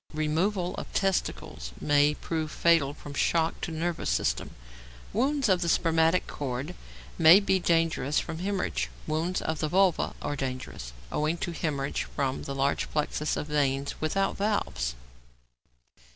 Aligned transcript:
Removal 0.15 0.73
of 0.77 0.91
testicles 0.93 1.73
may 1.79 2.15
prove 2.15 2.49
fatal 2.49 2.95
from 2.95 3.13
shock 3.13 3.61
to 3.61 3.71
nervous 3.71 4.09
system. 4.09 4.49
Wounds 5.13 5.47
of 5.47 5.61
the 5.61 5.69
spermatic 5.69 6.25
cord 6.25 6.73
may 7.19 7.39
be 7.39 7.59
dangerous 7.59 8.17
from 8.19 8.39
hæmorrhage. 8.39 8.87
Wounds 9.05 9.41
to 9.45 9.53
the 9.53 9.67
vulva 9.67 10.15
are 10.19 10.35
dangerous, 10.35 10.91
owing 11.11 11.37
to 11.37 11.51
hæmorrhage 11.51 12.05
from 12.15 12.45
the 12.45 12.55
large 12.55 12.89
plexus 12.89 13.37
of 13.37 13.45
veins 13.45 13.93
without 14.01 14.35
valves. 14.37 14.95